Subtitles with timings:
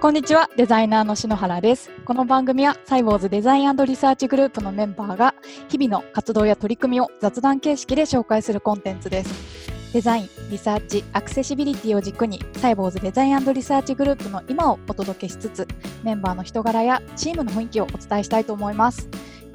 [0.00, 1.90] こんにちは、デザイナーの篠原です。
[2.06, 5.34] この番組はサイボウズデザインリサーチグループのメンバーが
[5.68, 9.92] 日々の活動や取り組みを雑談形式で紹介するコンテンツです。
[9.92, 15.68] デザイン、リサーチ、アクセシビリティを軸にサイボウズデザインリサーチグループの今をお届けしつつ
[16.02, 19.06] メンバーの人柄やチームの雰囲気をお伝えしたいと思います。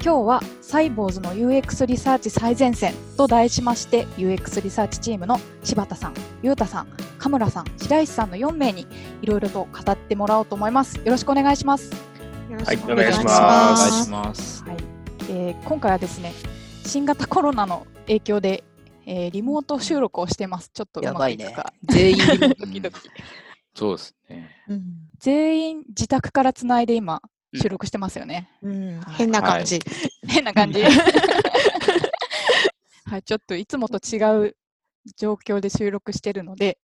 [0.06, 6.14] 今日はサイボーズの UX リサーチ最前線と題しまして UX リサーチチームの柴田さん、
[6.44, 6.86] ゆうたさん、
[7.18, 8.86] 神村さん、白石さんの4名に
[9.20, 10.98] いろいろと語ってもらおうと思います。
[10.98, 11.90] よろしくお願いします。
[12.64, 14.62] はいお願いしおます願いします。
[14.62, 14.76] はい
[15.28, 16.32] えー今回はですね、
[16.84, 18.62] 新型コロナの影響で、
[19.06, 20.70] えーリモート収録をしてます。
[20.72, 21.72] ちょっとうまくいくか。
[21.82, 23.00] 全員リモート ドキドキ
[23.74, 24.50] そうですね。
[25.18, 28.48] 全員自宅からつないで今うん収録してますよね。
[29.16, 29.80] 変な感じ。
[30.26, 30.82] 変な感じ。
[33.04, 34.56] はい、ちょっといつもと違う
[35.16, 36.78] 状況で収録してるので、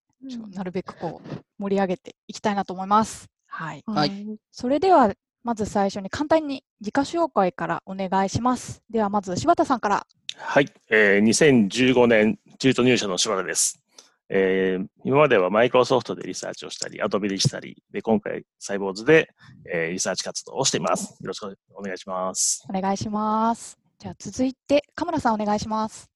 [0.53, 3.27] なるべくこう盛り上げていきたいなと思います。
[3.47, 3.83] はい。
[3.85, 8.81] はいそれではまず最初に簡単に自己紹介からお願いします。
[8.89, 10.07] ではまず柴田さんから。
[10.37, 13.82] はい、えー、2015年中途入社の柴田です。
[14.29, 19.29] えー今まではマイクロソフトでリサーチをしたり、アドビでしたり、で、今回、サイボーズで、
[19.71, 21.17] えーリサーチ活動をしています。
[21.21, 22.65] よろしくお願いします。
[22.69, 23.77] お願いします。
[23.99, 26.09] じゃあ続いて神村さんお願いします。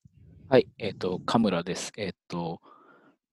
[0.50, 0.68] はい。
[0.78, 1.92] えっ、と、カムラです。
[1.98, 2.62] えっ、と、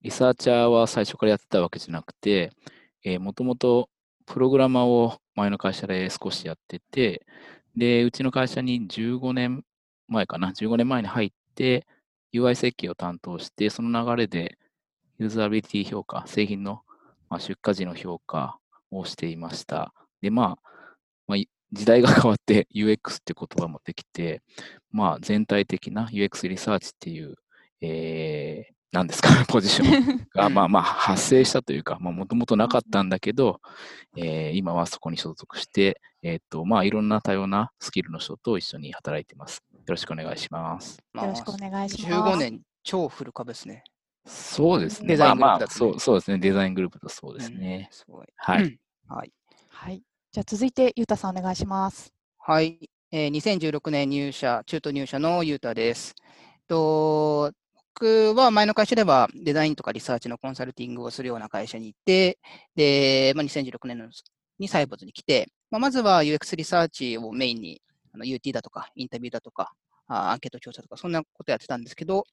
[0.01, 2.51] リサーチャーは最初からやってたわけじゃなくて、
[3.03, 3.89] えー、もともと
[4.25, 7.25] プログラマーを前の会社で少しやってて、
[7.75, 9.63] で、うちの会社に15年
[10.07, 11.87] 前かな、15年前に入って、
[12.33, 14.57] UI 設計を担当して、その流れで
[15.17, 16.81] ユーザビリティ評価、製品の、
[17.29, 18.59] まあ、出荷時の評価
[18.91, 19.93] をしていました。
[20.21, 20.69] で、まあ、
[21.27, 24.41] まあ、い時代が変わって UX って言葉もできて、
[24.91, 27.35] まあ、全体的な UX リサーチっていう、
[27.81, 33.61] えー、何ですか、 ポジションが、まあまあ、発生したというか、まあ、もともとなかったんだけど、
[34.15, 39.63] えー今はそこに所属して、えっ、と、まあ、いろんな多様なスキルの人と一緒に働いています。
[39.71, 40.97] よろしくお願いします。
[41.13, 42.13] よろしくお願いします。
[42.13, 43.83] 15年、超フル株ですね。
[44.25, 45.09] そうですね。
[45.09, 46.37] デザインまあまあ、グループだとねそうそうですね。
[46.39, 47.87] デザイングループだそうですね。
[47.91, 48.27] すごい。
[48.35, 48.79] はい。
[49.07, 49.33] はい。
[49.69, 50.01] はい。
[50.31, 52.11] じゃあ続いてゆうたさんお願いします。
[52.39, 52.89] はい。
[53.11, 56.15] えー2016年入社、中途入社のゆうたです。
[56.67, 57.51] と
[57.97, 62.39] 僕は前の会社ではデザインとかリサーチのコンサルティングをするような会社に行って、
[62.75, 64.09] で、まあ、2016年の
[64.59, 67.81] にサイボーズに来て、まあ、まずは UX リサーチをメインに
[68.13, 72.25] あの UT だとかインタビューだとかあアンケート調査とかそんなことやってたんですけど、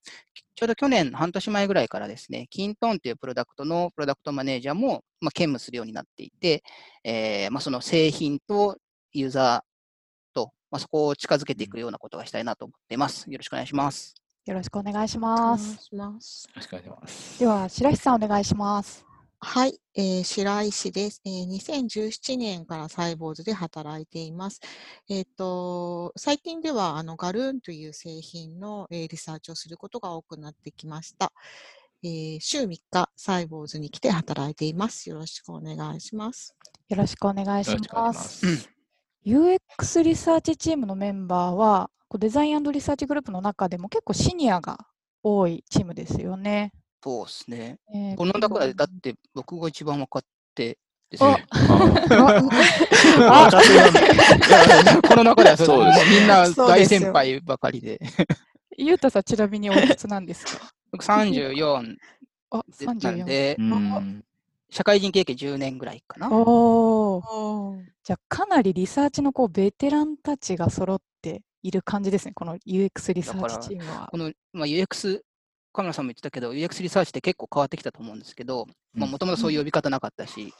[0.54, 6.62] ちょうど去年半年前ぐらいからですね、キントンっていうプロダクトのプロダクトマネージャーも、まあ、兼務するようになっていて、
[7.04, 8.76] えーまあ、その製品と
[9.12, 13.30] ユーザーと、まあ、そこを近づけていくようなことがしたいなと思っています。
[13.30, 14.14] よろしくお願いします。
[14.44, 15.08] よろしくお願い。
[15.08, 16.46] します。
[16.48, 17.38] よろしくお願いします。
[17.38, 19.11] では白石さんお願いします。
[19.44, 21.48] はい、えー白石です、えー。
[21.48, 24.60] 2017年からサイボーズで働いています。
[25.10, 31.32] えっ、と、最近ではあのガルーンという製品の、えーリサーチをすることが多くなってきました。
[32.04, 35.10] えー週3日サイボーズに来て働いています。
[35.10, 36.56] よろしくお願いします。
[36.88, 38.70] よろしくお願いしまいしますす。
[39.26, 44.78] UX リサーチチームのメンバーはこうデザインリサーチグループの中でも結構シニアが
[45.24, 46.72] 多いチームですよね。
[47.02, 47.78] そうですね。
[47.94, 50.22] えーこの中で、だって僕が一番分かっ
[50.54, 50.78] て
[51.10, 51.46] ですあね。
[55.08, 58.00] この中ではそうですもみんな大先輩ばかりで。
[58.78, 61.96] ゆうたさんちなみにおいくつなんですか僕34
[62.50, 63.24] あ、でなん34。
[63.24, 64.24] で、うん。
[64.70, 66.28] 社会人経験10年ぐらいかな。
[66.28, 74.08] じゃあかなりリサーチのこうベテランたちが揃っている感じですね、この UX リサーチチームは。
[74.10, 75.20] この、まあ、UX、
[75.72, 80.52] カメラさんも言ってたけど、UX リサーチって結構変わってきたと思うんですけど、もともとそういう呼び方なかったし、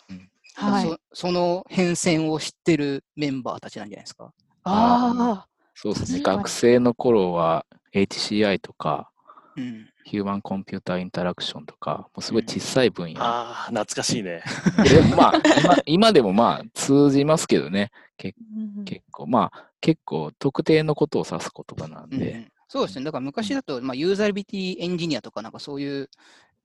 [0.55, 0.85] はい。
[0.87, 4.33] そその変遷を知ってるメンバーたちなんじゃないですか？
[4.65, 6.21] あそうですね。
[6.23, 7.65] 学生の頃は
[7.95, 9.11] HCI とか、
[9.57, 9.89] うん。
[10.05, 13.23] ヒューマンコンピューターインタラクションとか、もうすごい小さい分野。
[13.23, 14.43] ああ、懐かしいね。
[14.83, 15.33] でもまあ
[15.63, 17.93] 今、 今でもまあ通じますけどね。
[18.17, 23.05] けうん結構、まあ結構特定のことを指す言葉なんうんで、そうですね。
[23.05, 26.09] だから昔だと、まあ、ユーザビリティエンジニアとかなんかそういう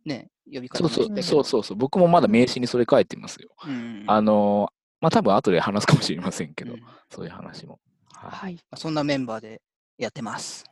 [0.05, 3.49] ね、呼び方そうそうそうそうそう、僕もまだ名刺にそれ書いてますよ。
[3.67, 4.71] うんあの、
[5.01, 7.81] まあ多分後で話すかもしれませんけど、うんまそういう話も。
[8.15, 8.59] あ、はいはい。
[8.71, 9.61] あそんなメンバーで
[9.97, 10.63] やってます。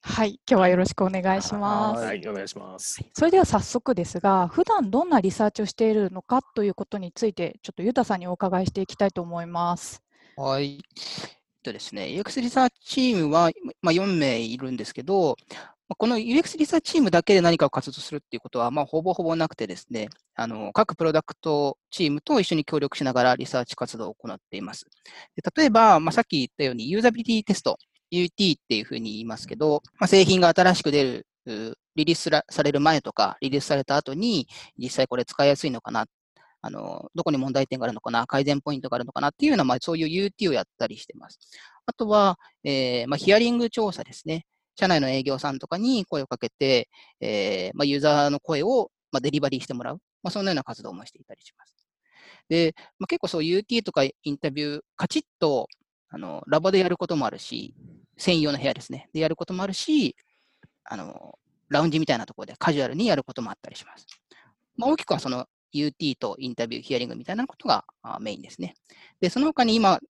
[0.00, 0.40] はい。
[0.48, 2.02] 今日はよろしくお願いします。
[2.02, 3.04] はい、お願いします。
[3.12, 10.02] それでは早速ですが、普段どんなリサーチをしているのかということについて、ちょっとゆうたさんにお伺いしていきたいと思います。
[10.36, 10.82] はい。
[11.62, 13.50] とですね、UX リサーチチームは、
[13.82, 15.36] まあ、4名いるんですけど、
[15.98, 24.86] この UX リサーチームだけで何かを活動するっていうことは、まあ、ほぼほぼなくてですね、あの各プロダクトチームと一緒に協力しながらリサーチ活動を行っています。
[25.36, 27.76] で例えば、まあ、さっき言ったようにユーザビリティテスト、
[28.12, 31.26] UT っていうふうに言いますけど、まあ、製品が新しく出る、
[31.96, 34.46] リリースされる前とか、リリースされた後に、
[34.78, 36.06] 実際これ使いやすいのかな、
[36.62, 41.38] あのどこに問題点があるのかな、改善ポイントがあるのかなっていうような、まあ、そういう UT をやったりしてます。
[41.86, 44.46] あとは、えーまあ、ヒアリング調査ですね。
[44.76, 46.88] 社内の営業さんとかに声をかけて、
[47.20, 51.76] えーまあ、ユーザーの声を、まあ、デリバリーしてもらう、まあ、そんなような活動もしていたりします。
[52.48, 55.66] で、まあ、結構そう UT とかインタビュー、カチッと
[56.08, 57.74] あのラボでやることもあるし、
[58.18, 59.08] 専用の部屋ですね。
[59.14, 60.16] でやることもあるし、
[60.84, 64.06] あのラウンジみたいなところでカジュアルにやることもあったりします。
[64.76, 68.74] まあ、大きくはその UT とインタビュー、ヒアリングみたいなことがあメインですね。
[69.20, 70.00] で、その他に今、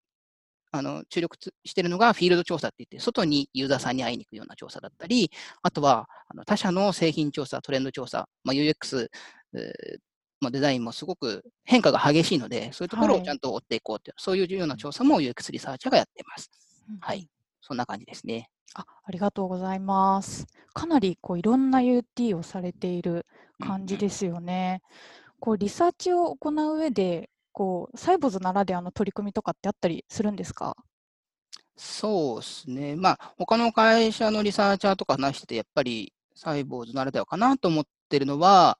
[0.72, 5.30] あの注力しているのがフィールド調査って言って、外にユーザーさんに会いに行くような調査だったり、
[5.62, 9.08] あとはあの他社の製品調査、トレンド調査、まあ、UX、
[10.40, 16.50] まあ、デザインもすごく変化が激しいので、そういうところをちゃんと追っていこうっていう、はい、そういうような調査も UX リサーチャーがやっています。
[17.00, 17.28] はい。
[17.60, 18.48] そんな感じですね。
[18.74, 20.46] あありがとうございます。
[20.72, 23.26] かなりこういろんな UT をされている
[23.60, 24.82] 感じですよね。
[25.40, 30.76] こうリサーチを行う上で、こうサイボーズならではの取り組みとかってあったりするんですか？
[31.76, 32.94] そうですね。
[32.94, 38.78] まあ、他の会社のリサーチャーとか話してて、やっぱりサイボーズならではかなと思ってるのは、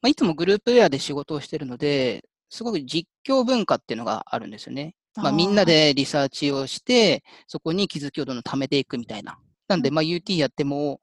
[0.00, 4.94] まあ、いつもグループウェアで仕事をしてるので、すごく実況文化っていうのがあるんですよね。
[5.16, 9.36] まあ、みんなでリサーチをして、そこに気づきをどんどん貯めていくみたいな。
[9.68, 11.00] なんで、まあ、UT やっても、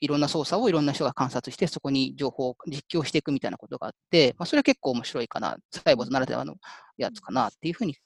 [0.00, 6.54] いろんな操作をいろんな人が観察して、そこに情報を実況していくみたいなことがあって、まあ、それは結構面白いかな、サイボーズならではの
[6.96, 7.96] やつかなっていうふうに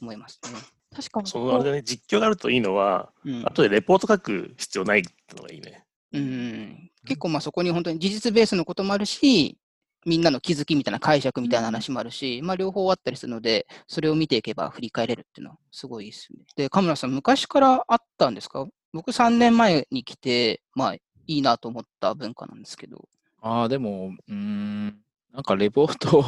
[0.00, 0.50] 思いますね。
[0.94, 1.28] 確かに。
[1.28, 5.84] そのあれだね、実況があるといいのは、うん、後でレポート書く必要ないってのがいいね。
[6.12, 9.58] うん、結構まあそこに本当に事実ベースのこともあるし、
[10.06, 16.44] みんなの気づきみたいな解釈みたいな話もあるし、まあ両方あったりするので、それを見ていけば振り返れるっていうのはすごいですね。
[16.56, 18.66] で、カムラさん、昔からあったんですか？
[18.96, 23.08] 僕3年前に来て、まあいいなと思った文化なんですけど。
[23.40, 24.86] ああ、でも、うーん、
[25.32, 26.24] なんかレポートを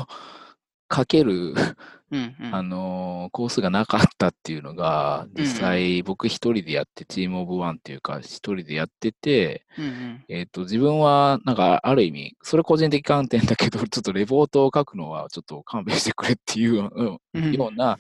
[0.91, 1.55] 書ける、
[2.11, 17.53] うんうん、あのーコースがなかったっていうのが、実際僕一人でやって、チームオブワンっていうか、一人でやってて、うんうん、えっ、と、自分は、なんか、ある意味、それ個人的観点だけど、ちょっとレポートを書くのは、ちょっと勘弁してくれっていうよううん。
[17.53, 17.99] ような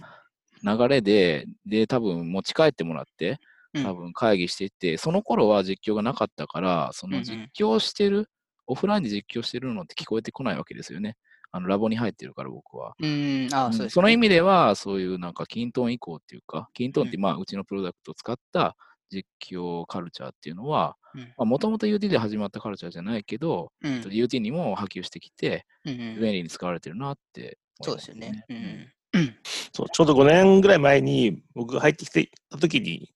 [0.64, 3.38] 流れで、で、多分持ち帰ってもらって、うん
[3.82, 7.20] 多分会議していて、その頃は実況がなかったから、そうんうん。
[7.20, 8.28] の実況してる、
[8.66, 11.16] オフラインで実況してるのって聞こえてこないわけですよね。
[11.50, 12.94] あのラボに入ってるから僕は。
[13.00, 13.88] うん、そうです、ね。
[13.88, 17.22] その意味では、そういうなんか、キントン以降っていうか、キントンってうん。
[17.22, 18.76] まあ、うちのプロダクトを使った
[19.10, 20.96] 実況カルチャーっていうのは
[21.38, 26.20] うん、もともと UT で始まったカルチャーじゃないけど、うん、UT にも波及してきて、うんうん。
[26.20, 28.44] 便利に使われてるなってそう思いますでよね。
[28.48, 29.34] うん。
[29.72, 33.10] そうちょうど5年ぐらい前に僕が入ってきてた時に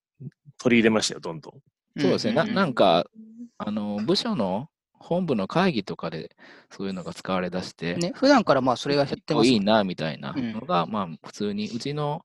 [0.63, 2.01] 取り入れましたよ、どんどん。
[2.01, 2.33] そうですね。
[2.33, 3.11] ななんか、か、
[3.59, 6.31] あの、部署の本部の会議とかで
[6.71, 12.25] そういうのが使われだして、ね、普段からまあそれがやってますいいなみたいなうんのが、まあ普通にうちの、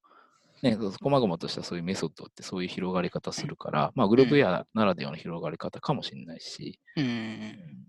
[0.61, 7.87] ね、こまごまとしたそういうメソッドってそういう広がり方するから、まあグループウェアならではの広がり方かもしれないし、うんうん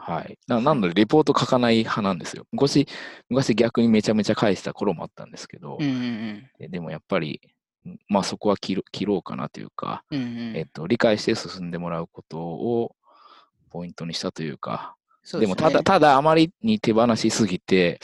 [0.00, 0.38] はい。
[0.46, 2.46] ななので、レポート書かない派なんですよ。
[2.52, 2.86] 昔、
[3.28, 7.40] 昔逆にめちゃめちゃ返した頃もあったんですけど、うんうんででもやっぱり、
[8.08, 12.94] まあそこは切ろうかなというか、うんうんえっと、理解して進んでもらうことを
[13.70, 18.00] ポイントにしたというか、そうすねでもただ、ただあまりに手放しすぎて、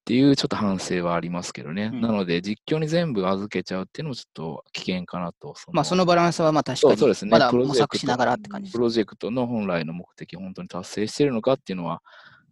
[0.00, 1.90] っていうちょっと反省はありますけどね。
[1.92, 5.54] うんなので、実況に全部預けちゃうっていうのもちょっと危険かなと。
[5.72, 8.78] まあそのバランスはまあ確かにそうですねまだプロジェクト模索しながらって感じプ。
[8.78, 12.02] ロジェクトの本来の目的を本当に達成しているのかっていうのは、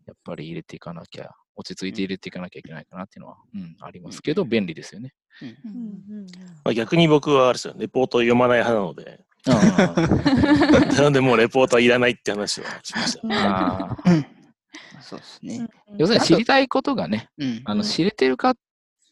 [0.07, 5.12] やっぱり入れていかなきゃ、落ち着いて入れていかなきゃいけないかなっていうのは、うん、ありますけど、便利ですよね。
[6.65, 13.97] まあ、逆に僕はあれですよ、レポートを読まない派なので、あ なのでもうレポートはいらないって話をしました。
[15.00, 15.67] そうですね。
[15.97, 17.62] 要するに知りたいことがね、うん。
[17.65, 18.57] あの知れてるかっ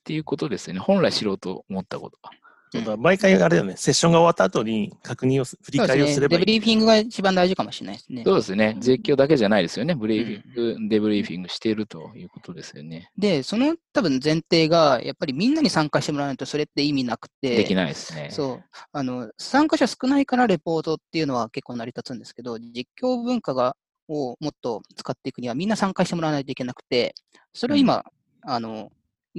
[0.05, 0.81] ていうことですよね。
[0.81, 2.31] 本来知ろうと思ったことが。
[2.77, 6.41] そうだ毎回あれだよね、セッションが終わった後に確認をす、振り返りをですればいい。
[6.41, 8.23] ブリーフィングが一番大事かもしれないですね。
[8.25, 8.77] そうですね。
[8.81, 9.95] 実況だけじゃないですよね。
[9.95, 13.11] ブリーフィング、デブリーフィングしているということですよね。
[13.17, 18.29] で、その多分前提が、やっぱりみんなに参加してもらわないとそれって意味なくて、できないですね。
[18.31, 18.65] そう。
[18.93, 23.77] あの、参加者少ないからレポートっていうのは結構成り立つんですけど、実況文化が、
[24.09, 27.15] をもっと使っていくにはみんな参加してもらわないといけなくて、
[27.53, 28.05] それを今、
[28.43, 28.93] あの、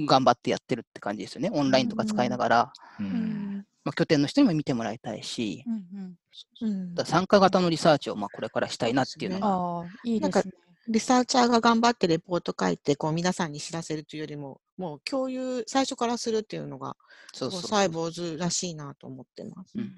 [0.06, 1.50] 頑張ってやってるって感じですよね。
[1.52, 2.74] オンラインとか使いながら。
[3.00, 3.10] ううん。
[3.10, 6.18] んまあ、拠点の人にも見てもらいたいし、うん
[6.62, 6.96] うん。
[6.96, 10.44] だ参加型のリサーチをまあこれからしたいなっていうのうん、が。
[10.90, 16.96] リサーチャーが頑張ってレポート書いて、こう皆さんに知らせるというよりも、もう共有、最初からするっていうのが、
[17.34, 19.74] そうそうサイボーズらしいなと思ってます。
[19.76, 19.94] うんうんう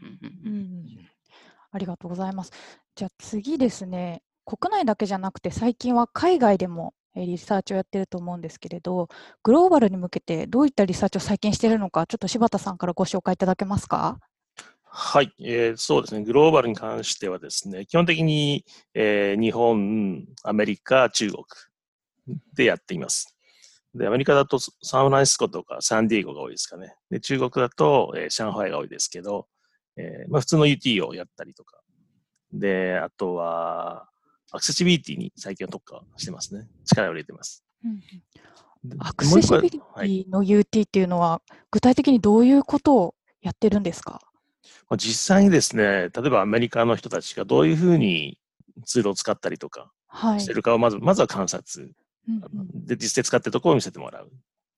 [0.45, 0.53] うん。
[0.53, 1.09] ん、
[1.71, 2.51] ありがとうございます。
[2.95, 9.09] じゃあ次ですね、国内だけじゃなくて最近は海外でもえーリサーチをやってると思うんですけれど、
[9.43, 14.19] グローバルに向けてどういったリサーチを最近しているのか、ちょっと柴田さんからご紹介いただけますか？
[14.83, 16.23] はい、えーそうですね。
[16.23, 21.43] グローバルに関してはですね、基本的に、えー日本、アメリカ、中国
[22.55, 23.35] でやっています。
[23.93, 26.95] で、アメリカだとサンフランシスコとかサンディエゴが多いですかね。
[27.09, 29.47] で、中国だと、えー上海が多いですけど、
[29.95, 31.79] えーまあ、普通の UT をやったりとか。
[32.51, 34.09] で、あとは、
[34.51, 36.67] アクセシビリティに最近は特化してますね。
[36.85, 37.63] 力を入れてます。
[38.83, 41.41] でアクセシビリティの UT っていうのは、
[41.71, 44.21] 具体的にどういうことをやってるんですか？
[44.89, 48.39] まあ実際にですね、例えばアメリカの人たちがどういうふうに
[48.85, 50.53] ツールを使ったりとかはいして。
[50.53, 51.93] るかをまず、まずは観察。
[52.27, 54.31] うんうんで、実際使ってるところを見せてもらう。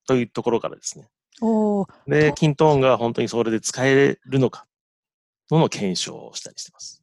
[0.07, 1.09] というところからですね。
[1.41, 4.67] おーで、キントーンが本当にそれで使えるのか、
[5.49, 7.00] のの検証をしたりしてます。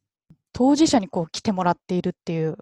[0.59, 2.57] 当事者にこう来てもらっているっていう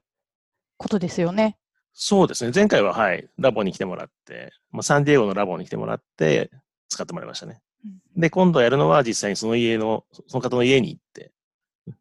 [0.77, 1.57] ことですよね。
[1.93, 2.51] そうですね。
[2.53, 6.51] 前回は、はい、ラボに来てもらって、まあ、サンディエゴのラボに来てもらって、
[6.89, 7.59] 使ってもらいましたね。
[7.83, 11.31] うんで、今度やるのは実際にその家の、その方の家に行って、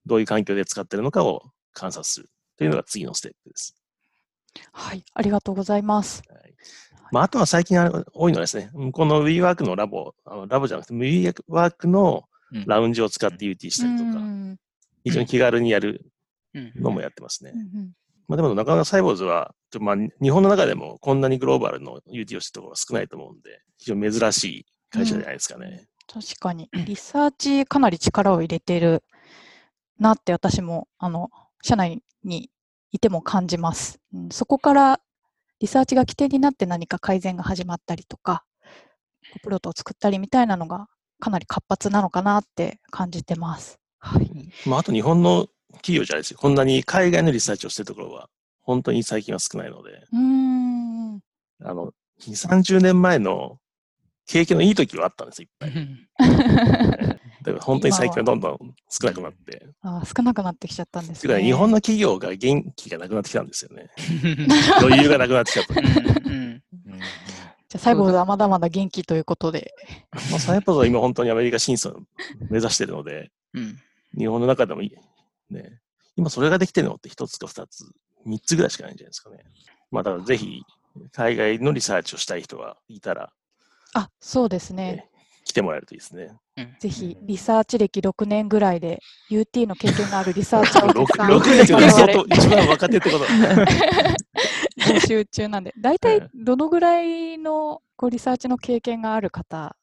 [0.04, 3.74] どういう環境で使ってるのかを観察するというのが次のステップです。
[4.72, 6.22] はい、ありがとうございます。
[6.28, 6.54] はい
[7.10, 7.78] まあ、あとは最近
[8.12, 14.56] 多いのはですね、向こうの WeWork のラボ、あのラボじゃなくて WeWork のうんラウンジを使って UT したりとか、うん
[15.06, 16.04] 非常に気軽にやる
[16.54, 17.52] うんのもやってますね。
[17.54, 17.92] うんうん
[18.28, 25.86] まあでもなかなかサイボーズは、ちょまあ、日本の中でもこんなにグローバルの UT をしてるところが少ないと思うんで、非常に珍しい会社じゃないですかね。
[26.12, 29.04] 確かに、リサーチかなり力を入れてる
[30.00, 31.30] なって私も、あの、
[31.62, 32.50] 社内に
[32.90, 34.00] いても感じます。
[34.12, 35.00] うんそこから
[35.60, 38.44] リサーチが起点になって何か改善が始まったりとか、
[39.42, 40.88] プロトを作ったりみたいなのが
[41.20, 43.78] かなり活発なのかなって感じてます。
[44.06, 44.30] はい。
[44.66, 46.38] まああと日本の企業じゃないですよ。
[46.38, 48.28] こんなに海外のリサーチをしてるところは、
[48.62, 51.20] 本当に最近は少ないので、うーん。
[51.64, 53.58] あの、2、30年前の
[54.26, 55.70] 景気のいい時はあったんですよ、いっぱい。
[55.70, 58.58] うんだから本当に最近はどんどん
[58.90, 59.68] 少なくなって。
[59.80, 61.42] あー少なくなってきちゃったんですね。
[61.44, 63.88] 日本の企業が元気がなくなってきたんですよね。
[64.82, 65.80] 余裕がなくなってきたと。
[65.80, 66.62] うんうん
[67.68, 69.75] じゃあ、サイボーズはまだまだ元気ということで。
[70.30, 72.00] まあ、サイポーズは今本当にアメリカ進出を
[72.48, 73.78] 目指しているので、うん
[74.16, 75.80] 日本の中でもいい、ね、
[76.16, 77.84] 今それができてるのって一つか二つ、
[78.25, 79.38] 三つぐらいしかないんじゃないですかね。
[79.90, 80.62] まあだからぜひ、
[81.12, 83.32] 海外のリサーチをしたい人がいたら、
[83.94, 84.92] あ、そうですね。
[84.92, 85.10] ね
[85.44, 86.36] 来てもらえるといいですね。
[86.56, 93.25] うんぜひ、リサーチ歴6年ぐらいで、UT の経験のあるリサーチャーをたくさん 6年ってことは相当一番若手ってこと。
[94.86, 99.76] 募集中なんで、大体えどのぐらいのこうリサーチの経験がある方、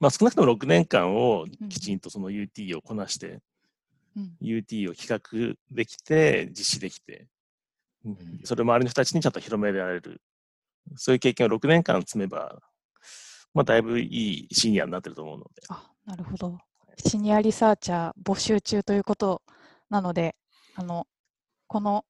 [0.00, 3.40] まあ少なくとも6年間をうんきちんとその UT をこなして、
[4.16, 7.26] うん UT を企画できて、実施できて、
[8.04, 10.20] うんそれを周りの人たちにちゃんと広められる。
[10.96, 12.60] そういう経験を6年間積めば、
[13.54, 15.62] まあだいぶいいシニアになってると思うので。
[15.68, 16.58] あ、なるほど。
[16.98, 19.42] シニアリサーチャー募集中ということ
[19.90, 20.36] なので、
[20.76, 21.06] あの、
[21.66, 22.04] この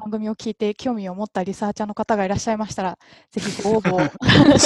[0.00, 2.98] 番組を聞いて興味を持ったリサーチャーの方がいらっしゃいましたら、
[3.30, 4.00] ぜひご応募を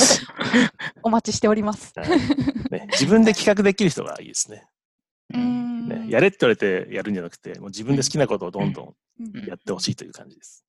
[1.03, 1.93] お待ちしております。
[1.97, 2.09] はい。
[2.71, 4.67] ね、自分で企画できる人がいいですね。
[5.31, 5.88] うーん。
[5.88, 6.07] ね。
[6.09, 9.26] やれって言われてやるんじゃなくて、もう自分で好きなことをどんどうん。
[9.26, 9.49] ん。
[9.49, 10.64] やってほしいという感じです。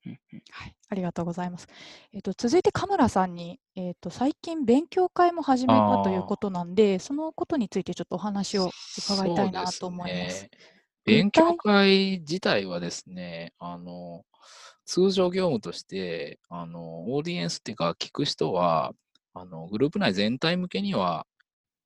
[0.51, 1.67] はい、ありがとうございます。
[2.13, 10.37] えっと、続いて、カムラさんに、えっと、最近勉強会も始めたということなんで、そのことについてちょっとお話を伺いたいなと思います。
[10.37, 10.49] すね。
[11.05, 14.23] 勉強会自体はですね、あの、
[14.85, 18.93] 通常業務として、あの、オーディエンスっていうか、聞く人は、
[19.33, 21.25] あの、グループ内全体向けには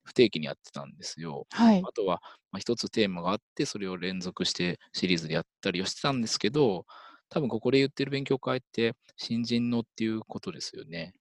[0.03, 1.48] 不定期にやってたんですよ。
[1.51, 1.84] はい。
[1.86, 6.86] あとは、まあ、一つテーマがあって、それを連続してシリーズでやったりをしてたんですけど、
[7.29, 11.13] 多分ここで言ってる勉強会って、新人のっていうことですよね。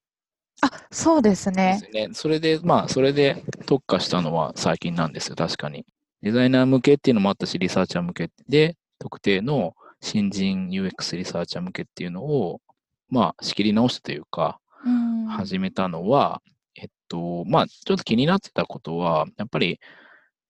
[0.62, 1.85] あ、そうですでねす。
[1.85, 2.08] よね。
[2.14, 5.85] それで、まあ、それで特化したのは最近なんですよ、確かに。
[6.23, 12.61] デザイナー向けっていうのもあったし、リサーチャー向けで、特定の新人 UX リサーチャー向けっていうのを、
[13.09, 15.26] まあ、仕切り直してというか、うーん。
[15.26, 16.40] 始めたのは、
[16.75, 19.81] えっと、まあ、ちょっと気になってたことは、やっぱり、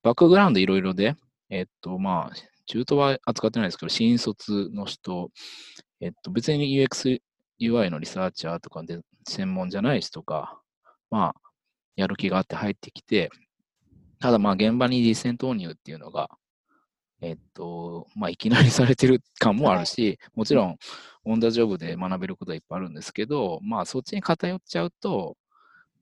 [0.02, 1.14] バックグラウンドいろいろで、
[1.50, 2.36] えっと、まあ、
[2.66, 5.30] 中途は扱ってないですけど、新卒の人、
[6.00, 7.20] えっと、別に UX、
[7.60, 10.58] UI のリサーチャーとかで専門じゃない人が、
[11.10, 11.34] まあ、
[11.96, 13.30] やる気があって入ってきて、
[14.20, 16.28] ただまあ現場に実践投入っていうのが、
[17.20, 20.78] えっと、まあいきなりされてる感もあるし、 もちろん
[21.24, 25.36] オンダジョブで学べることはいっぱいあるんですけど、まあそっちに偏っちゃうと、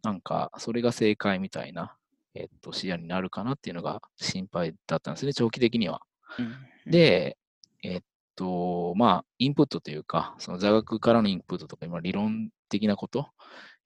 [0.03, 1.97] なんかそれが正解みたいな、
[2.35, 6.03] えっと、視野になるかなっていうのが心配だったんですね、長期的には。
[6.39, 7.39] うん、で、
[7.83, 8.01] えっ
[8.37, 13.31] と、まあ、インプットというか、その座学からのインプットとか、今、理論的なこと、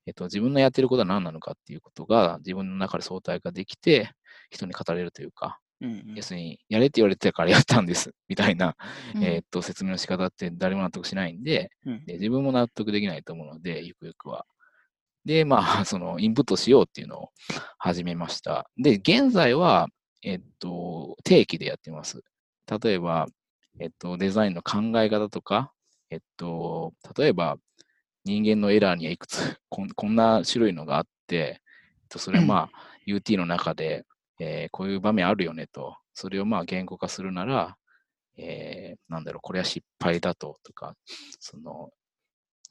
[0.05, 4.11] えっと、自分のやってることは何なのかっていうことが、自分の中で相対化できて、
[4.49, 5.59] 人に語れるというか、
[6.15, 8.75] 要するに、やれって言われてたからやったんです、みたいな、
[9.15, 14.45] うんえっと、説明の仕方って誰も納得しないんで、うんで自分も納得できないと思うので、ゆくゆくは。
[15.25, 17.29] で、まあ、 その、インプットしようっていうのを
[17.77, 18.69] 始めました。
[18.77, 19.87] で、現在は、
[20.23, 22.23] えっと、定期でやってます。
[22.83, 23.27] 例えば、
[23.79, 25.73] えっと、デザインの考え方とか、
[26.09, 27.57] えっと、例えば、
[28.23, 31.51] 人間のエラーにはいくつこん、こんな種類のがあって、え
[32.05, 34.05] っと、それはまあ、 UT の中で、
[34.43, 37.77] えーこういう場面あるよねと、それをまあ言語化するなら、
[38.37, 40.95] えーなんだろう、これは失敗だと、とか、
[41.39, 41.91] その、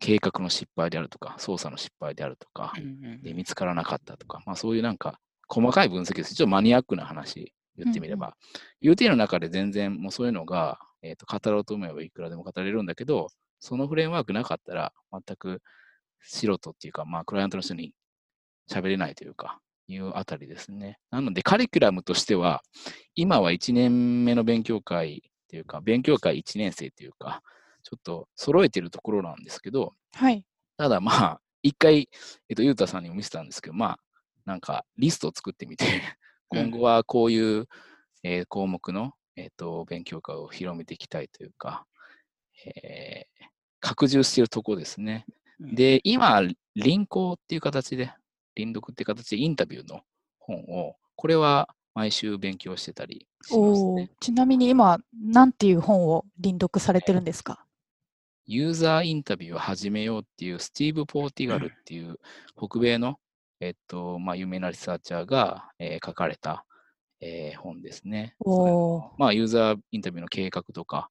[0.00, 6.34] 計画の失敗であるとか、操作の失敗であるとか、うんうんで見つからなかったとか、まあそういうなんか細かい分析です。
[6.34, 8.36] ちょっとマニアックな話言ってみれば。
[8.82, 13.28] UT の中で全然もうそういうのが、えー、と語ろうと思えばいくらでも語れるんだけど、
[13.60, 15.62] そのフレームワークなかったら全く
[16.20, 17.92] 素人っていうか、まあクライアントの人に
[18.68, 19.60] 喋れないというか、
[19.94, 20.99] いうあたりですね。
[21.11, 22.62] なのでカリキュラムとしては、
[23.14, 27.42] 今は1年目の勉強会っていうか、勉強会1年生っていうか、
[27.82, 30.44] ちょっと揃えてるところなんですけど、はい。
[30.76, 32.09] ただまあ、一回、
[32.49, 33.99] えっと、ゆうたさんにも見せたんですけど、まあ、
[34.44, 36.00] なんかリストを作ってみて、うん
[36.52, 37.68] 今後はこういう、
[38.25, 41.87] えー項目の、えっと、勉強会を広めていきたいというか、
[42.66, 43.44] えー
[43.82, 45.25] 拡充しているところですね。
[45.61, 46.42] うんで、今、
[46.75, 48.12] 輪行っていう形で、
[48.64, 50.02] 輪読って形でインタビューの
[50.38, 54.10] 本を、これは毎週勉強してたりしますね。
[54.20, 57.64] ちなみに今、なんていう本を輪読されてるんですか？
[58.46, 62.18] ユーザーインタビューを始めようっていうスティーブ・ポーティガルっていう
[62.56, 63.18] 北米の、
[63.60, 66.64] えっとまあ、有名なリサーチャーが、えー書かれた、
[67.20, 68.34] えー本ですね。
[69.18, 71.10] まあ、ユーザーインタビューの計画とか、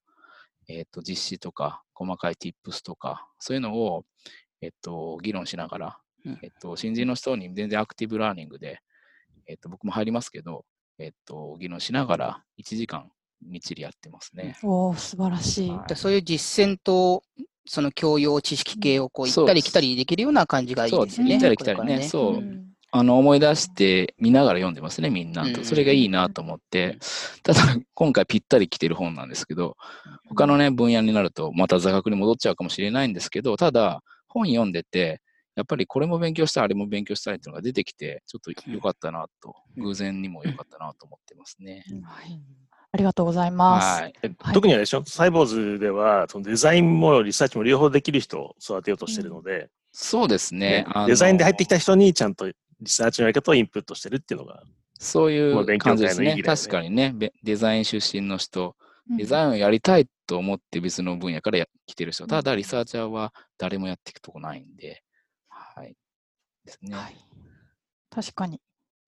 [0.68, 4.04] えっと実施とか、細かい tips とか、そういうのを、
[4.60, 5.92] えっと議論しながら、うん
[6.42, 8.80] えっと新人の人に全然アクティブラーニングで、
[9.46, 10.64] えっと僕も入りますけど、
[10.98, 13.10] えっと議論しながら1時間
[13.46, 14.56] みっちりやってますね。
[14.62, 15.70] おー素晴らしい。
[15.70, 15.88] はい。
[15.88, 17.22] でそういう実践と、
[17.66, 21.10] その教養知識系をこう行ったり来たりできるような感じがいいですよね。
[21.10, 22.08] そう行ったり来たりこれからね。
[22.08, 22.34] そう。
[22.34, 22.66] うん。
[22.92, 25.42] あの思い出して見ながら読んでますね、みんな。
[25.42, 25.52] うん。
[25.52, 25.64] と。
[25.64, 26.98] それがいいなと思って、
[27.42, 27.60] ただ
[27.94, 29.76] 今回ぴったり来てる本なんですけど、
[30.28, 35.20] 他のね、分野になるとまた座学に戻っちゃうかもしれないんですけど、ただ本読んでて、
[35.56, 39.84] やっぱりこれも勉強したい、あれも勉強したいっていうのが出てきて、ちょっと良かったなと、うん。
[39.84, 41.84] 偶然にも良かったなと思ってますね。
[42.04, 42.40] はい。
[42.92, 44.02] ありがとうございます。
[44.02, 44.12] はい。
[44.52, 50.84] 特にあれでしょ、サイボーズではそのデザインもリサーチも両方できる人を育てようとしてるので、そうですね。
[50.84, 50.86] ね。
[50.88, 52.54] あのデザインで入ってきた人にちゃんとリ
[52.86, 54.62] サーチのやり方をインプットしてるっていうのが、
[54.98, 56.34] そういう感じですね。
[56.34, 56.42] ね。
[56.42, 58.76] 確かにね、べデザイン出身の人、
[59.08, 59.16] うん。
[59.16, 62.28] デザインをやりたいと思って別の分野からや来てる人、うん。
[62.28, 65.02] ただリサーチャーは誰もやっていくとこないんで、
[65.74, 65.96] はい。
[66.64, 66.96] ですね。
[66.96, 67.16] はい
[68.10, 68.60] 確かに。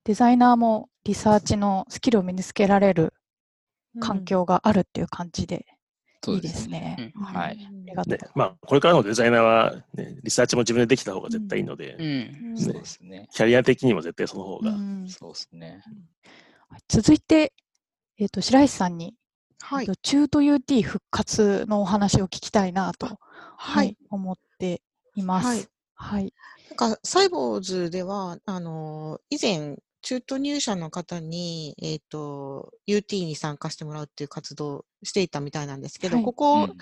[0.04, 3.12] デザイナーもリサーチのスキルを身につけられる
[4.00, 5.66] 環境があるっていう感じで
[6.28, 7.12] いいですね。
[7.16, 7.58] はい。
[8.34, 12.56] まあ、これからのデザイナーは、ね、リサーチも自分でできた方が絶対いいので、うん。
[12.56, 13.28] そうですね。
[13.32, 14.70] キャリア的にも絶対その方が。
[14.70, 15.82] うんそうですね。
[16.88, 17.52] 続いて、
[18.18, 19.14] えっと白石さんに、
[19.60, 19.96] はいえっと。
[19.96, 23.18] 中途 UT 復活のお話を聞きたいなと、は
[23.56, 23.96] はいい。
[24.10, 24.80] 思って
[25.16, 25.71] います。
[26.02, 26.22] はい。
[26.24, 26.32] はい。
[26.70, 36.24] なんか、サイボーズでは、あの、以前、中途入社の方に、えっ、と、UT に参加してもらうっていう活動をしていたみたいなんですけど、はい。
[36.24, 36.76] ここ、うん。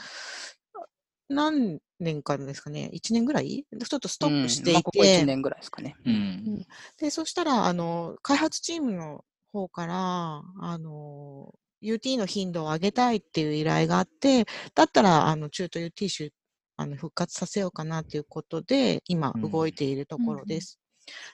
[1.29, 3.65] 何年かですかね、1年ぐらい？
[3.71, 5.95] ちょっとストップしていて、まあここ1年ぐらいですかね。
[6.05, 6.67] うん。
[6.99, 16.33] で、そしたら、あの、開発チームの方から、あの、UT の頻度を上げたいっていう依頼があって、だったら、あの、中途 UT 集、
[16.81, 20.81] あの、復活させようかなということで、今、うん動いているとこうんうんろです。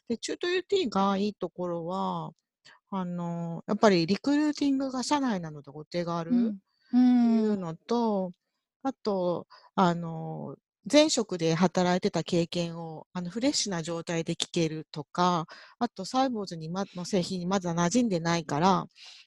[0.09, 2.32] で、中途 UT がいいところは、
[2.90, 6.30] あの、やっぱりリクルーティングが社内なのでお手軽。
[6.32, 6.52] うんっ
[6.90, 6.98] てい
[7.46, 8.32] うのと、
[8.85, 10.54] あと、あの、
[10.90, 15.46] 前職で働いてた経験をあのフレッシュな状態で聞けるとか、
[15.80, 18.87] あと、サイボーズにまの製品にまだ馴染んでないから、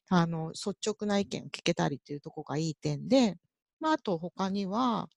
[0.10, 3.36] あの、率直な意見を聞けたりっていうところがいい点で、
[3.82, 5.10] まあ、あと他には、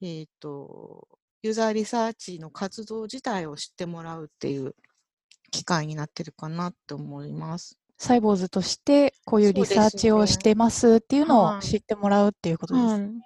[0.00, 1.08] えっ、と、
[1.42, 4.74] ユーザーリサーチの活動自体を知ってもらうっていう
[5.50, 7.78] 機会になってるかなと思います。
[7.96, 11.62] サイボーズとしてこういうリサーチをしてますっていうのをはい。
[11.62, 12.84] 知ってもらうっていうことです。
[12.84, 13.20] うん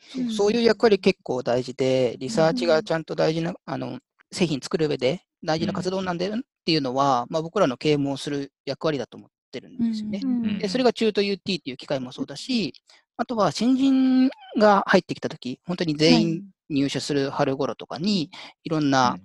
[0.00, 4.00] そうそういう役割結構大事で、リサーチがちゃんと大事な、あの、
[4.32, 10.20] 製品作る上で大事な活動なんだよっていうのは、まあ僕らの啓蒙する役割だと思ってるんですよね。
[10.22, 12.72] うんで、それが中途 UT っていう機会もそうだし、
[13.20, 18.30] あとは新人が入ってきたとき、本当に全員入社する春頃とかに、
[18.64, 19.18] いろんな、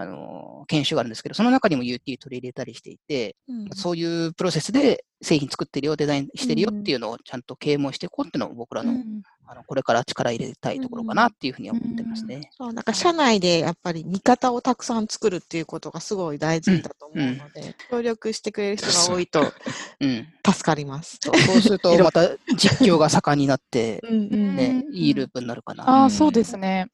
[0.00, 12.50] あの、研修があるんですけど、その中にも UT 取り入れたりしていて、うんそういうプロセスで製品作ってるよ、デザインしてるよっていうのをちゃんと啓蒙していこうっていうのを僕らの,、うんあのこれから力入れたいところかなっていうふうに思ってますね。
[12.56, 19.52] そう、なんか社内でやっぱり味方をたくさん作るっていうことがすごい大事だと思うので、協力してくれる人が多いと
[20.00, 20.28] うん。
[20.46, 21.18] 助かります。
[21.20, 25.88] そうそうすると、 また実況が盛んになって、うんうんね、うんいいループになるかな。
[25.88, 26.86] ああ、うんそうですね。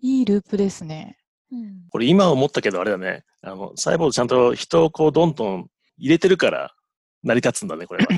[0.00, 1.18] いいループですね。
[1.52, 3.24] うんこれ今思ったけどあれだね。
[3.42, 6.74] あの、サイボーズちゃんと人をこうどんどん入れてるから
[7.22, 8.08] 成り立つんだね、これは。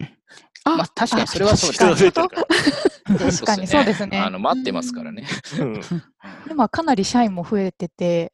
[0.64, 2.02] あまあ確かにそれはそうです。
[2.02, 2.46] 増えてるから。
[3.30, 4.18] 確かにそうですね。
[4.18, 5.26] あの、待ってますからね。
[5.58, 5.80] うん
[6.50, 8.32] 今かなり社員も増えてて、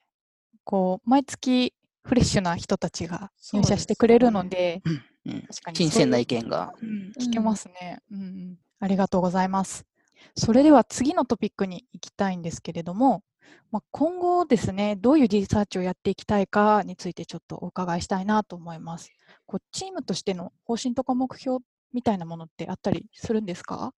[0.64, 5.02] こう、毎月フレッシュな人たちが入社してくれるので、うん
[5.48, 6.72] 確かに新鮮な意見が。
[6.80, 8.58] うん、聞けますね、うんうん。
[8.78, 9.84] ありがとうございます。
[10.36, 13.24] それでは次のトピックに行きたいんですけれども、
[13.70, 19.10] まあ、今後ですね、どういうリサーチをやっていきたいかについてちょっとお伺いしたいなと思います。
[19.46, 21.58] こうチームとしての方針とか目標
[21.92, 23.92] みたいなものってあったりするんですか？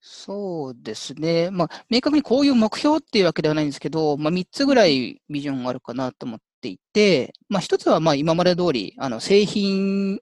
[0.00, 1.50] そうですね。
[1.50, 10.20] まあ、明確にこういう目標っていうわけではないんですけど、まあ、3つぐらいビジョンがあるかなと思っていて、まあ、1つはまあ今まで通り、あの製品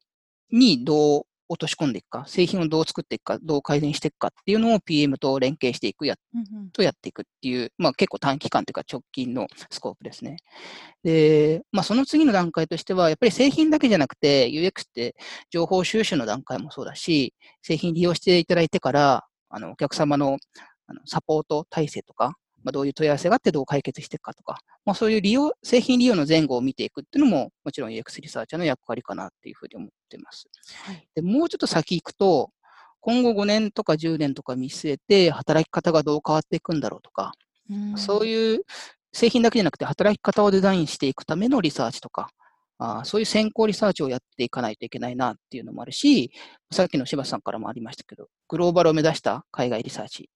[0.53, 10.37] にどう落とし込んでいくか、製品をどう作っていくか、どう改善していくかっていうのを PM と連携していくやうんとやっていくっていう、まあ、結構短期間というか直近のスコープですね。
[11.05, 15.15] で、まあ、その次の段階としては、やっぱり製品だけじゃなくて、UX って
[15.51, 20.39] 情報収集の段階もそうだし、製品利用していただいてから、あのお客様の
[20.87, 30.49] あのサポート体制とか、まあ、どういう問い合わせがあってどう解決していくかとか、まあ、そういう利用、製品利用の前後を見ていくっていうのも、もちろん UX リサーチャーの役割かなっていうふうに思ってます。
[30.85, 32.51] はいでもうちょっと先行くと、
[33.01, 37.33] 今後5年とか10年とか見据えて、働き方がどう変わっていくんだろうとか、
[37.71, 38.65] うんそういう
[39.13, 42.31] 製品だけじゃなくて働き方をデザインしていくためのリサーチとか、
[42.79, 46.33] あーそういう先行リサーチをやっていかないといけないなっていうのもあるし、
[46.73, 50.31] さっきの柴田さんからもありましたけど、グローバルを目指した海外リサーチ、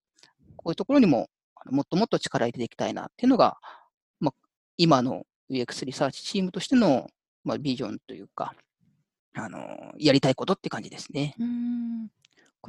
[0.56, 1.28] こういうところにも
[1.70, 3.56] もっともっと力入れていきたいなっていうのが、
[4.20, 7.08] まあ、今の UX リサーチチームとしての、
[7.44, 8.54] まあ、ビジョンというか、
[9.34, 11.34] あのやりたいことって感じですね。
[11.38, 12.08] うん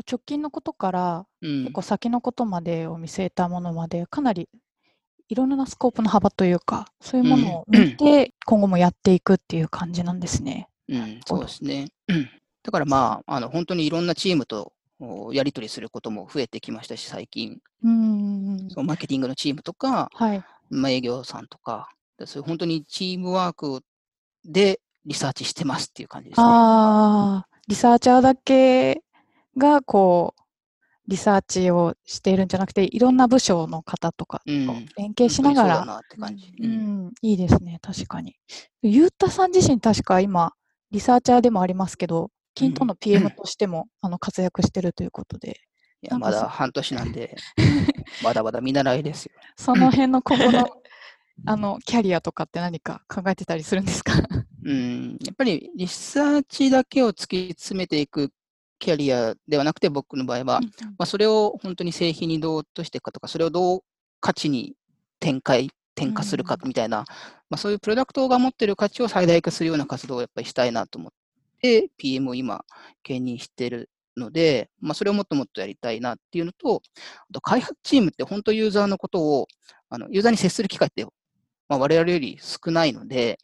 [0.08, 4.48] 直近のことからうん結構先のことまでを見据えたものまでかなり
[5.28, 10.68] いろんなスコープの幅というかそういうものを見て今後もやっていくっていう感じなんですね。
[10.88, 11.88] うん、そうですね。
[12.08, 12.30] うん
[12.64, 14.74] だからまあ、あの本当にいろんなチームとお
[15.32, 20.44] やり取りすることも増えてきましたし、最近、うんそのマーケティングのチームとか、はい。
[20.70, 23.82] まあ、営業さんとか、でそういう本当にチームワーク
[24.44, 26.46] でリサーチしてますっていう感じですね。
[26.48, 29.02] ああ、リサーチャーだけ
[29.58, 30.42] がこう
[31.08, 34.68] リサーチをしているんじゃなくていろんな部署の方とかとうん。
[34.98, 36.04] 連携しながら。
[37.22, 38.36] いいですね、確かに。
[38.82, 40.54] ゆうたさん自身、確か今、
[40.92, 45.60] リサーチャーでもありますけど、キントの PM としても、あの活躍してるということで、
[46.02, 47.36] いや、まだ半年なんで、
[48.24, 49.32] まだまだ見習いですよ。
[49.56, 50.68] その辺の今後の
[51.46, 54.14] あのキャリアとかって何か考えてたりするんですか？
[54.66, 58.32] うん、やっぱりリサーチだけを突き詰めていく
[58.80, 60.62] キャリアではなくて、僕の場合は、ま
[61.00, 63.82] あ、それを本当に製品にどう落としていくかとか、それをどう
[64.20, 64.74] 価値に
[65.20, 67.06] 展開、転化するかみたいな、
[67.50, 71.12] まあ、そういうプロダクトが持っている価値を最大化するような活動をやっぱりしたいなと思っ
[71.62, 72.64] て、PM を今、
[73.04, 76.82] 兼任しているので、まあ、それをもっともっとやりたいなっていうのと、
[77.30, 79.48] あと開発チームって本当ユーザーのことを、
[79.90, 81.06] あのユーザーに接する機会って、
[81.70, 83.40] まあ、我々より少ないので、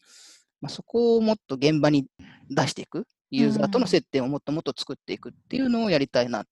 [0.62, 2.08] まあ、そこをもっと現場に
[2.50, 6.46] 出していく、ユーザーとの接点をもっともっと作っていくっていうのをやりたいなっ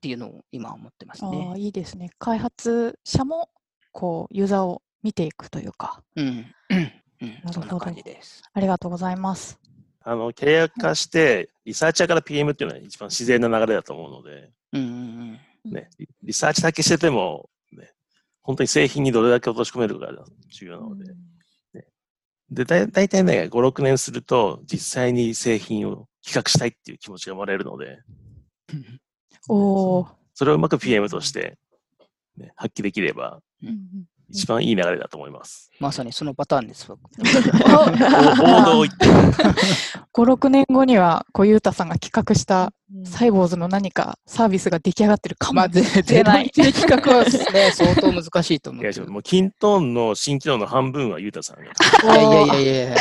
[0.00, 1.58] ていうのを今思ってますあねあ。
[1.58, 2.10] いいですね。
[2.18, 3.50] 開発者も
[3.92, 6.46] こうユーザーを見ていくというか、うん。
[6.70, 6.74] う
[7.26, 7.32] ん。
[7.42, 8.42] ほどそんな感じです。
[8.52, 9.59] ありがとうございます。
[10.02, 15.72] あの、契約化して、リサーチャーから PM っていうのは一番自然な流れだと思うので、うんうんうん。
[15.72, 17.92] ね、リリサーチだけしてても、ね、
[18.40, 21.14] 本当に製品にどれだけ落とし込めるかが重要なので、
[22.50, 28.00] で、だい大体ね、5、6年すると、実際に製品を企画したいっていう気持ちが生まれるので、
[29.48, 31.58] おお、それをうまく PM として、
[32.36, 35.70] ね、発揮できれば、うんうん一番いい流れだと思います。
[35.80, 36.90] まさにそのパターンです。
[36.90, 39.06] 王道って、
[40.12, 46.46] 5、6年後には、こう、ゆうたさんが企画したうんサイボーズの何かサービスが出来上がってるかもしれない。
[46.46, 48.82] 一で企画はね、相当難しいと思う。
[48.82, 51.64] いやもうキントーンの新機能の半分はゆうたさんが。
[51.64, 51.66] い
[52.18, 52.96] やいやいやいや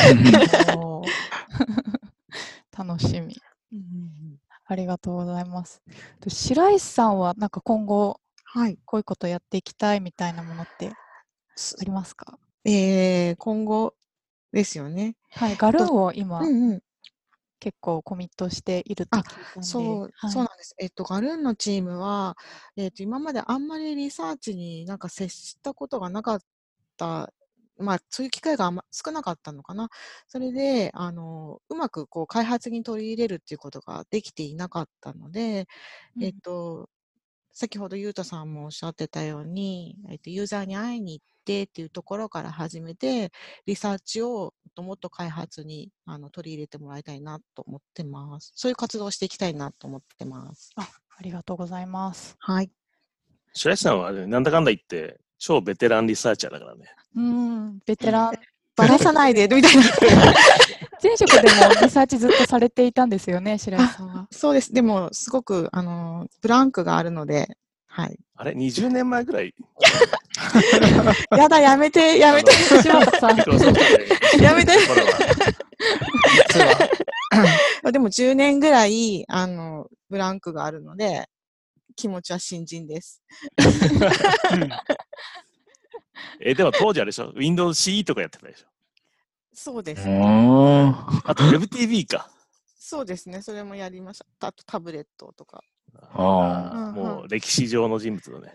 [2.78, 3.36] 楽しみ。
[4.66, 5.82] ありがとうございます。
[6.22, 8.78] で白石さんは、なんか今後、はい。
[8.86, 10.92] こういうことやっていきたいみたいなものって
[11.80, 12.40] ありますか？
[12.66, 13.96] えー、今後
[14.52, 15.16] ですよね。
[15.32, 16.84] はい、ガルーンを今、うんうん。
[17.62, 19.20] 結構コミットしていると
[19.62, 20.76] そう、はいそうなんです。
[20.78, 22.38] えっと、ガルーンのチームは、
[22.78, 26.40] えっと、今まであんまりリサーチになんか接したことがなかっ
[26.96, 27.34] た、
[27.78, 29.90] まあ、そういう機会があんま少なかったのかな。
[30.28, 35.68] それで、あの、うまくこう開発に取り入れるっていうことができていなかったので、
[36.16, 36.90] うんえっと、
[37.52, 43.32] 先ほどゆうたさんもおっしゃってたように、えっと、ユーザーに会いに行ってっていうところから始めて、
[43.66, 48.54] リサーチをもっともっと開発にあの取り入れてもらいたいなと思ってます。
[48.56, 50.72] そういう活動をしていきたいなと思ってます。
[50.78, 50.88] あ
[51.22, 52.36] りがとうございます。
[52.40, 52.72] はい。
[53.54, 56.86] 白石さんはねなんだかんだ言って、超ベテランリサーチャーだからね。
[57.16, 58.34] うん、ベテラン。
[58.76, 59.84] ばらさないで、みたいな。
[61.02, 61.48] 前職でも
[61.82, 64.28] リサーチずっとされていたんですよね、白石さんは。
[64.32, 64.74] そうです。
[64.74, 67.48] でも、すごく、あの、ブランクがあるので、
[67.88, 68.20] はい。
[68.36, 69.54] あれ ?20 年前ぐらい？
[71.38, 73.38] やだ、やめて、やめて、柴田さん
[74.42, 74.74] やめて。
[76.54, 76.60] 実
[77.84, 77.92] は。
[77.92, 81.28] でも、10年ぐらい、あの、ブランクがあるので、
[81.96, 83.22] 気持ちは新人です。
[86.42, 88.68] え、でも当時あれでしょ ?Windows CE とかやってたでしょ？
[89.54, 90.96] そうですうね。
[91.26, 92.30] あと WebTV か。
[92.78, 93.42] そうですね。
[93.42, 94.48] それもやりました。
[94.48, 95.64] あとタブレットとか。
[96.14, 98.54] あーもう歴史上の人物だね。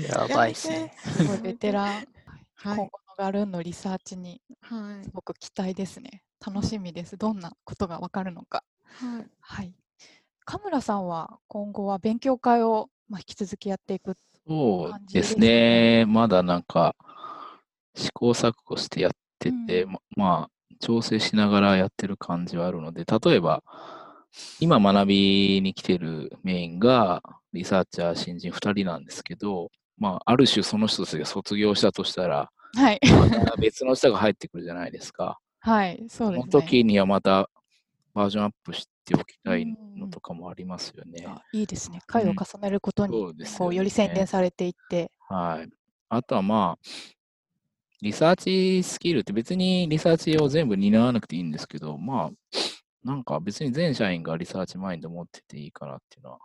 [0.08, 0.92] やばいっすね。
[0.98, 1.86] すごいベテラン。
[1.86, 2.08] はい
[2.56, 5.10] 今後のガルーンのリサーチにはいす。
[5.12, 6.22] ごく期待ですね。
[6.44, 7.16] 楽しみです。
[7.16, 8.64] どんなことがわかるのか。
[8.84, 9.26] はい。
[9.40, 9.74] はい。
[10.44, 14.16] 神村さんは今後は勉強会を、まあ、引き続きやっていく。
[14.46, 16.04] そう感じでですね。
[16.06, 16.94] まだなんか、
[17.96, 23.62] 試行錯誤してやってて、うんままあ、調整しながらやってる感じはあるので、例えば、
[24.60, 33.00] 今学びに来てるメインが、リサーチャー新人2人なんですけど、まあ、ある種その人たちが卒業したとしたら、はい。
[33.10, 35.38] また別の人が入ってくるじゃないですか。
[35.60, 36.04] はい。
[36.08, 36.62] そうそのですね。
[36.62, 37.48] 時にはまた
[38.12, 41.24] バージョンアップしておきたいのとかもありますよね。
[41.26, 42.00] あいいですね。
[42.06, 43.12] 回を重ねるごとに、
[43.58, 45.10] こうより洗練されていって。
[45.28, 45.70] はい。
[46.08, 46.88] あとはまあ、
[48.02, 52.30] リサーチスキルって別にリサーチを全部担わなくていいんですけど、まあ、
[53.04, 56.38] なんか別に全社員がリサーチマインド持ってていいかなっていうのは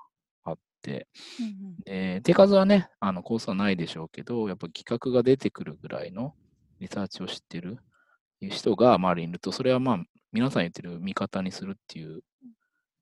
[0.46, 1.08] あって、
[1.86, 6.34] で手数はね、あのコースはないでしょうけど、やっぱ企画が出てくるぐらいの
[6.80, 7.80] リサーチを知ってる。
[8.50, 12.22] 人が周りにいると、それはまあ、皆さん言ってる味方にするっていう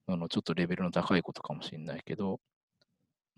[0.06, 2.40] ののちょっとレベルの高いことかもしれないけど、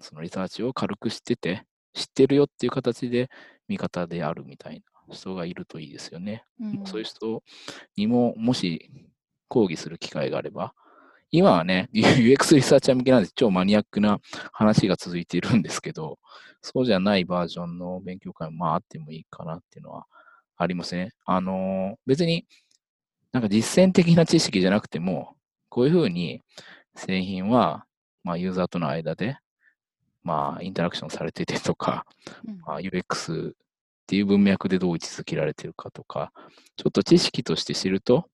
[0.00, 3.30] そのリサーチを軽く知ってて、知ってるよっていう形で
[3.68, 6.44] 味方であるみたいな人がいるといいですよね。
[6.60, 7.42] うんそういう人
[7.96, 8.90] にも、もし
[9.48, 10.74] 講義する機会があれば、
[11.30, 14.20] 今はね、 UX リサーチャー向けなんで超マニアックな
[14.52, 16.18] 話が続いているんですけど、
[16.60, 20.06] そうじゃないバージョンの勉強会もまああってもいいかなっていうのは
[20.56, 21.12] ありますね。
[21.24, 22.46] あのー別に
[23.32, 25.36] なんか実践的な知識じゃなくても、
[25.70, 26.42] こういうふうに
[26.94, 27.86] 製品は、
[28.24, 29.38] まあ、ユーザーとの間で、
[30.22, 32.04] まあ、インタラクションされててとか、
[32.46, 33.54] うんまあ、UX
[34.02, 36.32] っていう文脈でどう位置づけられてるかとか、
[36.76, 38.26] ちょっと知識として知ると、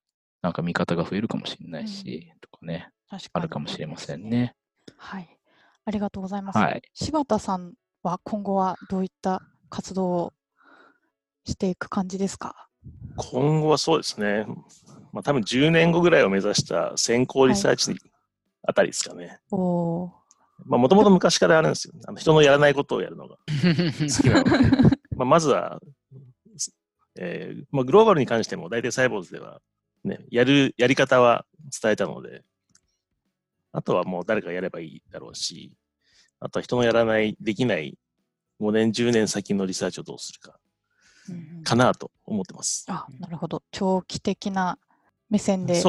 [0.43, 4.55] なんか見方が増えるかもしれないし、とかね、確かにあるかもしれませんね。
[4.97, 5.39] はい。
[5.85, 6.59] ありがとうございます。
[6.59, 10.33] はい柴田さんは今後はどういった活動を
[11.45, 12.69] していく感じですか？
[13.17, 14.47] 今後はそうですね。
[15.13, 17.95] まあ多分10年後ぐらいを目指した先行リサーチ
[18.63, 19.39] あたりですかね。
[19.51, 20.13] おお
[20.67, 21.95] まあもともと昔からあるんですよ。
[22.07, 24.97] あの人のやらないことをやるのが好きなので。
[25.19, 25.81] まあまずは、
[27.19, 29.61] えーまあ、グローバルに関しても大体サイボーズでは、
[30.05, 31.45] ね、やる、やり方は
[31.83, 32.45] 伝えたので、
[33.73, 35.73] あとはもう誰かやればいいだろうし、
[36.39, 37.99] あとは人のやらない、できない
[38.61, 40.59] 5年、10年先のリサーチをどうするか、
[41.65, 42.87] かなと思ってます。
[42.89, 43.63] あ、なるほど。
[43.73, 44.79] 長期的な
[45.29, 45.83] 目線で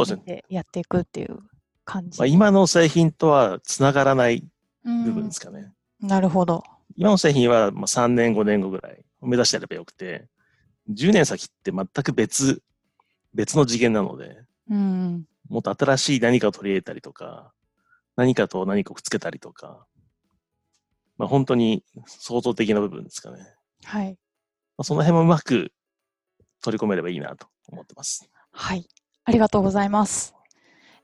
[0.49, 1.37] やっていくっていう
[1.85, 2.19] 感じ。
[2.19, 4.43] まあ、今の製品とはつながらない
[4.85, 5.71] うん部分ですかね。
[6.01, 6.63] なるほど。
[6.95, 10.27] 今の製品はまあ3年、5年後ぐらいを目指してやればよくて、
[10.89, 12.61] 10年先って全く別、
[13.33, 15.25] 別の次元なので、うん。
[15.49, 17.53] もっと新しい何かを取り入れたりとか、
[18.15, 19.85] 何かと何かをくっつけたりとか、
[21.17, 23.39] まあ、本当に創造的な部分ですかね。
[23.83, 24.11] はい。
[24.11, 24.15] ま
[24.77, 25.71] あ、その辺もうまく
[26.61, 28.29] 取り込めればいいなと思ってます。
[28.51, 28.87] はい。
[29.25, 30.38] ありがとうございます。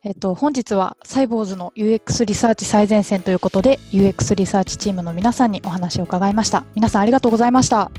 [0.05, 6.63] えっと、本日はサイボーズの UX リサーチ最前線ということで、UX リサーチチームの皆さんにお話を伺いました。
[6.75, 7.81] 皆さんありがとうございました。
[7.81, 7.91] あ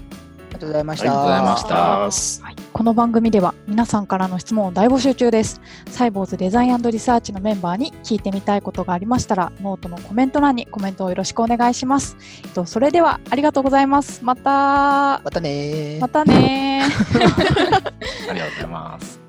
[0.50, 1.04] りがとうございました。
[1.04, 5.60] ありがとうございましたますはい、この番組では皆さんからの質問を大募集中です。
[5.90, 12.16] サイボウズデザインリサーチのメンバーに聞いてみたいことがありましたら、ノートのコメント欄にコメントをよろしくお願いします。
[12.44, 14.24] えっとそれではありがとうございます。
[14.24, 18.30] また、またねーまたねー。
[18.30, 19.25] ありがとうございます。